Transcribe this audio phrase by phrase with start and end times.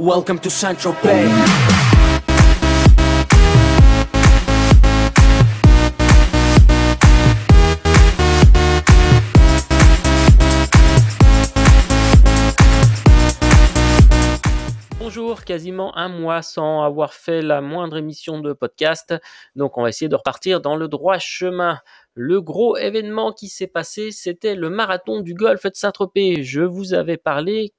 [0.00, 0.50] Welcome to.
[14.98, 19.14] Bonjour, quasiment un mois sans avoir fait la moindre émission de podcast,
[19.54, 21.78] donc on va essayer de repartir dans le droit chemin.
[22.14, 26.42] Le gros événement qui s'est passé, c'était le marathon du golfe de Saint-Tropez.
[26.42, 27.72] Je vous avais parlé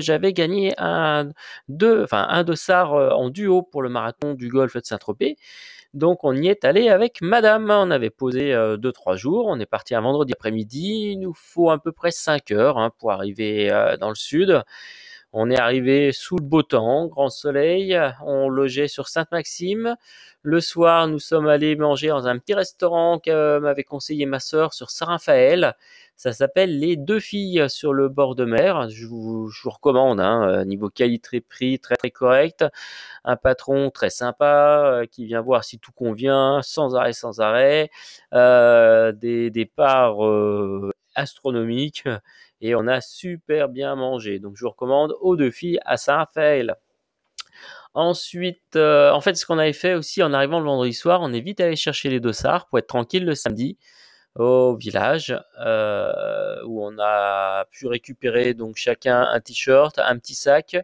[0.00, 1.30] j'avais gagné un,
[1.68, 5.36] deux, enfin, un dossard euh, en duo pour le marathon du golfe de Saint-Tropez.
[5.94, 9.94] Donc on y est allé avec madame, on avait posé 2-3 jours, on est parti
[9.94, 13.96] un vendredi après-midi, il nous faut à peu près 5 heures hein, pour arriver euh,
[13.96, 14.62] dans le sud.
[15.38, 19.94] On est arrivé sous le beau temps, grand soleil, on logeait sur Sainte-Maxime.
[20.40, 24.72] Le soir, nous sommes allés manger dans un petit restaurant que m'avait conseillé ma sœur
[24.72, 25.74] sur Saint-Raphaël.
[26.16, 28.88] Ça s'appelle Les Deux Filles sur le bord de mer.
[28.88, 32.64] Je vous, recommande, hein, euh, niveau qualité-prix très très correct.
[33.24, 37.90] Un patron très sympa euh, qui vient voir si tout convient, sans arrêt, sans arrêt.
[38.32, 42.08] Euh, des, des parts euh, astronomiques
[42.60, 44.38] et on a super bien mangé.
[44.38, 46.76] Donc je vous recommande aux deux filles à Saint-Raphaël.
[47.94, 51.32] Ensuite, euh, en fait, ce qu'on avait fait aussi en arrivant le vendredi soir, on
[51.32, 53.78] est vite allé chercher les dossards pour être tranquille le samedi
[54.36, 60.76] au village euh, où on a pu récupérer donc chacun un t-shirt, un petit sac,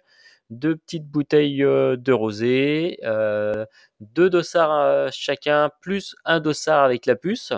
[0.51, 3.67] deux petites bouteilles euh, de rosé, euh,
[4.01, 7.53] deux dossards chacun, plus un dossard avec la puce.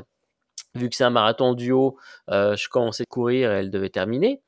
[0.75, 1.97] Vu que c'est un marathon duo,
[2.31, 4.43] euh, je commençais de courir et elle devait terminer.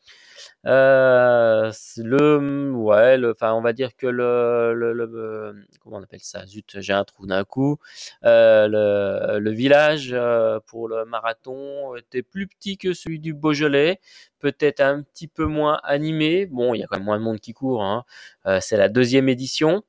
[0.67, 6.21] Euh, le, ouais, le, enfin, on va dire que le, le, le- comment on appelle
[6.23, 6.45] ça?
[6.47, 7.79] Zut, j'ai un trou d'un coup.
[8.25, 14.01] Euh, le, le village euh, pour le marathon était plus petit que celui du Beaujolais,
[14.41, 16.47] peut-être un petit peu moins animé.
[16.47, 17.83] Bon, il y a quand même moins de monde qui court.
[17.85, 18.05] hein.
[18.47, 19.85] Euh, c'est la deuxième édition.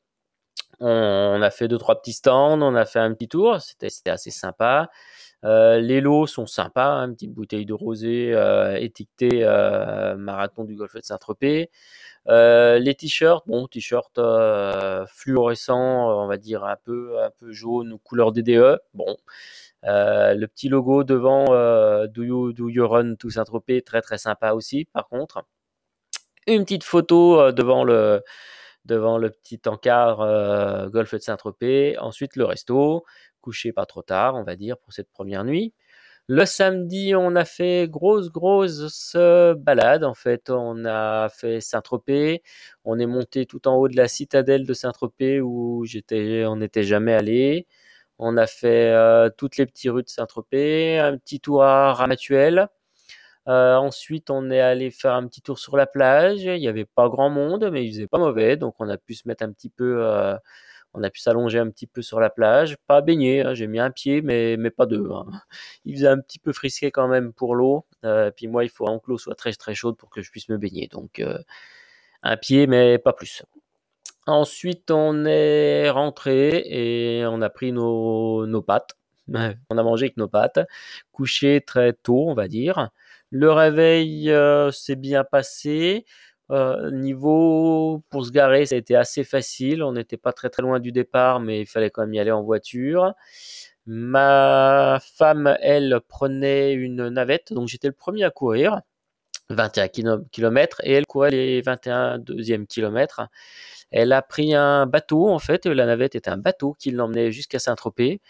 [0.79, 4.09] On, on a fait deux trois petits stands, on a fait un petit tour, c'était
[4.09, 4.89] assez sympa.
[5.43, 10.63] Euh, les lots sont sympas, hein, une petite bouteille de rosé euh, étiquetée euh, marathon
[10.63, 11.69] du golfe de Saint-Tropez.
[12.27, 17.51] Euh, les t-shirts, bon, t-shirts euh, fluorescents, euh, on va dire un peu, un peu
[17.53, 18.79] jaune ou couleur DDE.
[18.93, 19.17] Bon,
[19.85, 24.53] Euh, le petit logo devant euh, Do, you, Do Run to Saint-Tropez, très très sympa
[24.53, 24.85] aussi.
[24.85, 25.43] Par contre,
[26.47, 28.23] une petite photo euh, devant le
[28.87, 31.97] devant le petit encart euh, golfe de Saint-Tropez.
[31.99, 33.05] Ensuite, le resto,
[33.41, 35.73] couché pas trop tard, on va dire, pour cette première nuit.
[36.29, 40.03] Le samedi, on a fait grosse, grosse euh, balade.
[40.03, 42.43] En fait, on a fait Saint-Tropez.
[42.83, 46.83] On est monté tout en haut de la citadelle de Saint-Tropez où j'étais, on n'était
[46.83, 47.67] jamais allé.
[48.19, 52.67] On a fait euh, toutes les petites rues de Saint-Tropez, un petit tour à Ramatuelle.
[53.47, 56.41] Euh, ensuite, on est allé faire un petit tour sur la plage.
[56.43, 59.13] Il n'y avait pas grand monde, mais il faisait pas mauvais, donc on a pu
[59.15, 60.35] se mettre un petit peu, euh,
[60.93, 62.77] on a pu s'allonger un petit peu sur la plage.
[62.87, 65.09] Pas baigner, hein, j'ai mis un pied, mais, mais pas deux.
[65.11, 65.25] hein.
[65.85, 67.85] Il faisait un petit peu frisqué quand même pour l'eau.
[68.05, 70.31] Euh, puis moi, il faut vraiment que l'eau soit très très chaude pour que je
[70.31, 70.87] puisse me baigner.
[70.89, 71.21] Donc
[72.23, 73.43] un pied, mais pas plus.
[74.27, 78.97] Ensuite, on est rentré et on a pris nos, nos pâtes.
[79.69, 80.59] On a mangé avec nos pâtes,
[81.11, 82.91] couché très tôt, on va dire.
[83.29, 86.05] Le réveil euh, s'est bien passé.
[86.49, 89.83] Euh, niveau pour se garer, ça a été assez facile.
[89.83, 92.31] On n'était pas très très loin du départ, mais il fallait quand même y aller
[92.31, 93.13] en voiture.
[93.85, 98.81] Ma femme, elle, prenait une navette, donc j'étais le premier à courir,
[99.49, 99.87] 21
[100.31, 103.21] km, et elle courait les 21 deuxième kilomètres.
[103.91, 107.59] Elle a pris un bateau, en fait, la navette était un bateau qui l'emmenait jusqu'à
[107.59, 108.21] Saint-Tropez.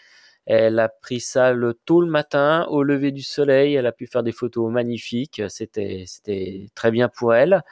[0.48, 3.74] Elle a pris ça le tôt le matin, au lever du soleil.
[3.74, 5.42] Elle a pu faire des photos magnifiques.
[5.50, 7.62] C'était, c'était très bien pour elle.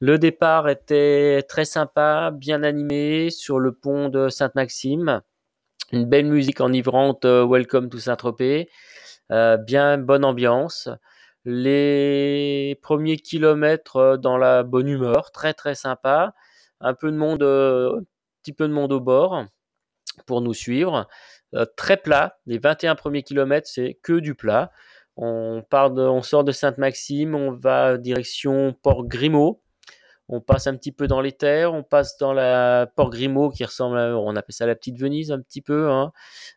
[0.00, 5.20] Le départ était très sympa, bien animé, sur le pont de Sainte-Maxime.
[5.92, 8.70] Une belle musique enivrante, euh, Welcome to Saint-Tropez.
[9.30, 10.88] Euh, bien bonne ambiance.
[11.44, 16.34] Les premiers kilomètres euh, dans la bonne humeur, très très sympa.
[16.80, 18.02] Un peu de monde, un
[18.42, 19.44] petit peu de monde au bord
[20.26, 21.06] pour nous suivre.
[21.54, 22.38] Euh, très plat.
[22.46, 24.70] Les 21 premiers kilomètres, c'est que du plat.
[25.16, 25.62] On,
[26.22, 29.62] sort de Sainte-Maxime, on va direction Port Grimaud.
[30.28, 33.64] On passe un petit peu dans les terres, on passe dans la Port Grimaud qui
[33.64, 36.12] ressemble à, on appelle ça la petite Venise un petit peu, hein,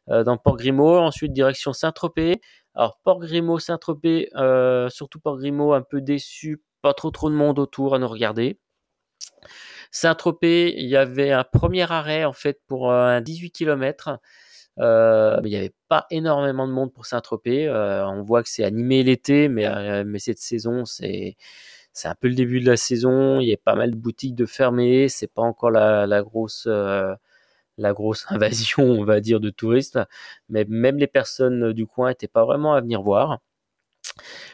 [0.10, 0.98] euh, dans Port Grimaud.
[0.98, 2.42] Ensuite, direction Saint-Tropez.
[2.74, 7.36] Alors, Port Grimaud, Saint-Tropez, euh, surtout Port Grimaud, un peu déçu, pas trop trop de
[7.36, 8.60] monde autour à nous regarder.
[9.92, 14.20] Saint-Tropez, il y avait un premier arrêt en fait pour un 18 km.
[14.80, 17.68] Euh, mais il n'y avait pas énormément de monde pour Saint-Tropez.
[17.68, 21.36] Euh, on voit que c'est animé l'été, mais, euh, mais cette saison, c'est
[21.94, 24.36] c'est un peu le début de la saison, il y a pas mal de boutiques
[24.36, 30.00] de fermées, c'est pas encore la, grosse la grosse invasion, on va dire, de touristes,
[30.50, 33.40] mais même les personnes du coin n'étaient pas vraiment à venir voir.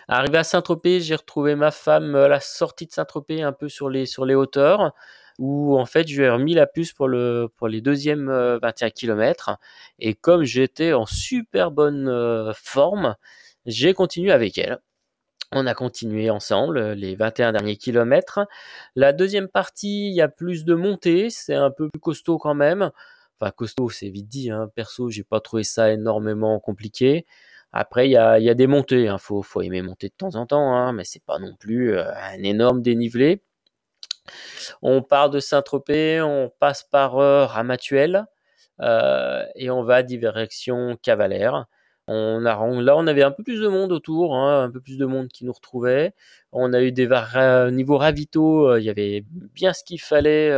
[0.08, 3.90] Arrivé à Saint-Tropez, j'ai retrouvé ma femme à la sortie de Saint-Tropez, un peu sur
[3.90, 4.94] les, sur les hauteurs,
[5.39, 8.88] où en fait je lui ai remis la puce pour, le, pour les deuxièmes 21
[8.88, 9.57] euh, km.
[10.00, 13.15] Et comme j'étais en super bonne euh, forme,
[13.65, 14.80] j'ai continué avec elle.
[15.51, 18.39] On a continué ensemble euh, les 21 derniers kilomètres.
[18.95, 22.56] La deuxième partie, il y a plus de montée, c'est un peu plus costaud quand
[22.56, 22.91] même.
[23.39, 24.51] Enfin, costaud, c'est vite dit.
[24.51, 24.69] Hein.
[24.75, 27.25] Perso, j'ai pas trouvé ça énormément compliqué.
[27.71, 29.03] Après, il y a, des montées.
[29.03, 29.18] Il hein.
[29.18, 32.81] faut, aimer monter de temps en temps, hein, mais c'est pas non plus un énorme
[32.83, 33.41] dénivelé.
[34.81, 38.25] On part de Saint-Tropez, on passe par euh, Ramatuel
[38.81, 41.66] euh, et on va direction Cavalère.
[42.08, 42.60] On là,
[42.98, 45.46] on avait un peu plus de monde autour, hein, un peu plus de monde qui
[45.46, 46.14] nous retrouvait.
[46.52, 47.08] On a eu des
[47.72, 50.52] niveau ravito, il y avait bien ce qu'il fallait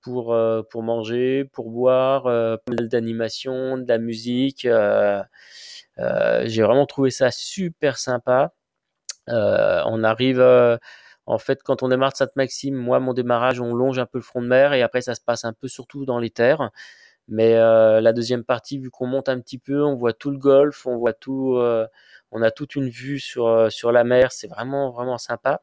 [0.00, 0.36] pour,
[0.68, 4.66] pour manger, pour boire, pas mal d'animation, de la musique.
[5.98, 8.52] Euh, j'ai vraiment trouvé ça super sympa.
[9.28, 10.78] Euh, on arrive euh,
[11.26, 14.24] en fait, quand on démarre de Sainte-Maxime, moi, mon démarrage, on longe un peu le
[14.24, 16.70] front de mer et après, ça se passe un peu surtout dans les terres.
[17.28, 20.86] Mais la deuxième partie, vu qu'on monte un petit peu, on voit tout le golfe,
[20.86, 21.56] on voit tout,
[22.32, 24.32] on a toute une vue sur, sur la mer.
[24.32, 25.62] C'est vraiment, vraiment sympa.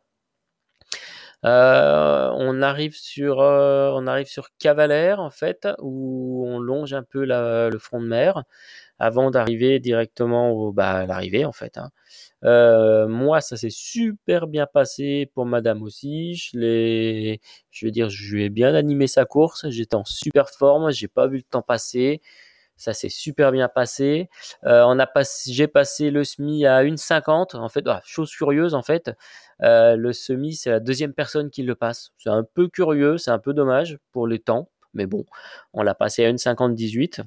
[1.44, 7.78] On arrive sur, on arrive sur Cavalère en fait, où on longe un peu le
[7.80, 8.44] front de mer
[9.00, 11.78] avant d'arriver directement au, bah, à l'arrivée en fait.
[11.78, 11.90] Hein.
[12.44, 16.36] Euh, moi, ça s'est super bien passé pour Madame aussi.
[16.36, 17.38] Je
[17.72, 19.70] je veux dire, je lui ai bien animé sa course.
[19.70, 20.92] J'étais en super forme.
[20.92, 22.22] J'ai pas vu le temps passer.
[22.80, 24.30] Ça s'est super bien passé.
[24.64, 27.56] Euh, on a passé, j'ai passé le semi à 1,50.
[27.56, 29.12] En fait, ah, chose curieuse en fait,
[29.62, 32.12] euh, le semi c'est la deuxième personne qui le passe.
[32.18, 35.26] C'est un peu curieux, c'est un peu dommage pour les temps, mais bon,
[35.74, 37.22] on l'a passé à 1,50-18.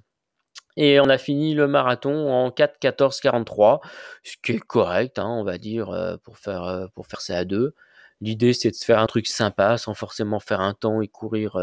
[0.78, 3.80] Et on a fini le marathon en 4 14 43,
[4.24, 7.44] ce qui est correct, hein, on va dire, euh, pour faire, pour faire ça à
[7.44, 7.74] deux.
[8.22, 11.58] L'idée, c'est de faire un truc sympa sans forcément faire un temps et courir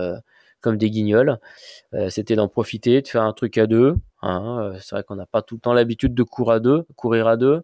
[0.62, 1.40] comme des guignols.
[2.10, 3.96] C'était d'en profiter, de faire un truc à deux.
[4.22, 7.28] Hein, c'est vrai qu'on n'a pas tout le temps l'habitude de courir à deux, courir
[7.28, 7.62] à deux.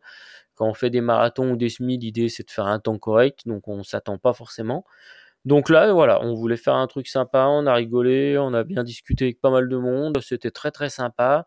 [0.55, 3.41] Quand on fait des marathons ou des semis, l'idée, c'est de faire un temps correct,
[3.45, 4.85] donc on s'attend pas forcément.
[5.45, 8.83] Donc là, voilà, on voulait faire un truc sympa, on a rigolé, on a bien
[8.83, 11.45] discuté avec pas mal de monde, c'était très très sympa.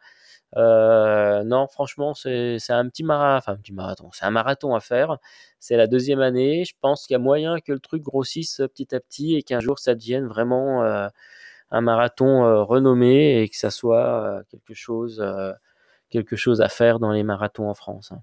[0.56, 5.18] Euh, non, franchement, c'est un petit marathon, enfin un marathon, c'est un marathon à faire.
[5.60, 6.64] C'est la deuxième année.
[6.64, 9.60] Je pense qu'il y a moyen que le truc grossisse petit à petit et qu'un
[9.60, 11.08] jour ça devienne vraiment euh,
[11.70, 15.24] un marathon euh, renommé et que ça soit quelque chose,
[16.10, 18.12] quelque chose à faire dans les marathons en France.
[18.12, 18.22] Hein.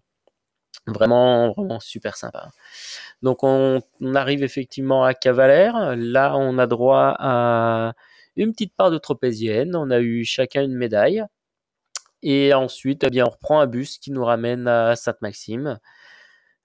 [0.87, 2.49] Vraiment, vraiment super sympa.
[3.21, 3.81] Donc on,
[4.13, 5.95] arrive effectivement à Cavalère.
[5.95, 7.93] Là, on a droit à
[8.35, 9.75] une petite part de tropézienne.
[9.75, 11.23] On a eu chacun une médaille.
[12.21, 15.79] Et ensuite, eh bien, on reprend un bus qui nous ramène à Sainte-Maxime.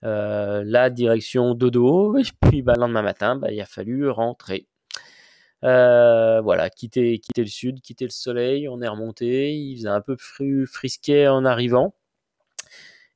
[0.05, 2.17] Euh, la direction dodo.
[2.19, 4.67] Et puis bah, le lendemain matin, bah, il a fallu rentrer.
[5.65, 8.69] Euh, voilà, quitter, quitter le sud, quitter le soleil.
[8.69, 9.55] On est remonté.
[9.55, 10.17] Il faisait un peu
[10.67, 11.95] frisquet en arrivant.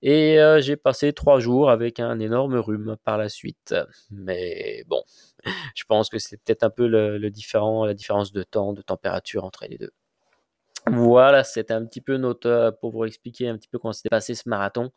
[0.03, 3.75] Et euh, j'ai passé trois jours avec un énorme rhume par la suite.
[4.11, 5.03] Mais bon,
[5.75, 9.45] je pense que c'est peut-être un peu le, différent, la différence de temps, de température
[9.45, 9.93] entre les deux.
[10.87, 14.35] Voilà, c'était un petit peu notre, pour vous expliquer un petit peu comment s'était passé
[14.35, 14.93] ce marathon.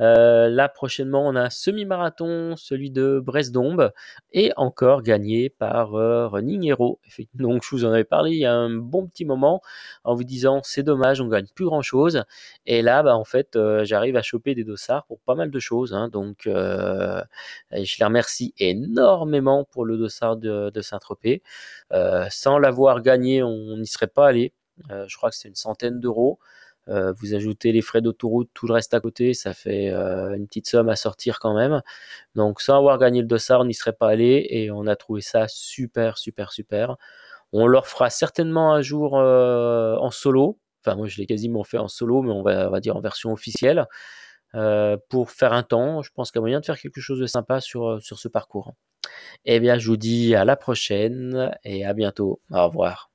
[0.00, 3.92] Euh, là, prochainement, on a un semi-marathon, celui de Brest-Dombe,
[4.32, 7.00] et encore gagné par euh, Running Hero.
[7.34, 9.62] Donc, je vous en avais parlé il y a un bon petit moment
[10.04, 12.24] en vous disant c'est dommage, on gagne plus grand chose.
[12.66, 15.58] Et là, bah, en fait, euh, j'arrive à choper des dossards pour pas mal de
[15.58, 15.94] choses.
[15.94, 16.08] Hein.
[16.08, 17.22] donc, je
[17.72, 21.42] les remercie énormément pour le dossard de, de Saint-Tropez.
[22.30, 24.52] sans l'avoir gagné, on n'y serait pas allé.
[24.90, 26.38] je crois que c'est une centaine d'euros.
[26.88, 30.46] Euh, vous ajoutez les frais d'autoroute, tout le reste à côté, ça fait euh, une
[30.46, 31.80] petite somme à sortir quand même.
[32.34, 35.20] Donc sans avoir gagné le dossard, on n'y serait pas allé et on a trouvé
[35.20, 36.96] ça super, super, super.
[37.52, 40.58] On leur fera certainement un jour euh, en solo.
[40.84, 43.86] Enfin, moi je l'ai quasiment fait en solo, mais on va, dire en version officielle.
[45.08, 47.26] pour faire un temps, je pense qu'il y a moyen de faire quelque chose de
[47.26, 48.74] sympa sur, sur ce parcours.
[49.44, 52.40] Eh bien, je vous dis à la prochaine et à bientôt.
[52.50, 53.10] Au revoir.